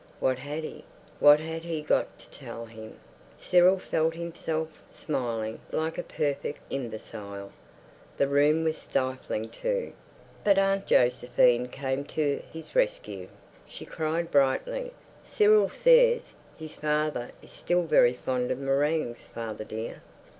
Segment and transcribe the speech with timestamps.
[0.19, 0.83] What had he,
[1.19, 2.97] what had he got to tell him?
[3.37, 7.51] Cyril felt himself smiling like a perfect imbecile.
[8.17, 9.93] The room was stifling, too.
[10.43, 13.27] But Aunt Josephine came to his rescue.
[13.67, 14.91] She cried brightly,
[15.23, 20.01] "Cyril says his father is still very fond of meringues, father dear."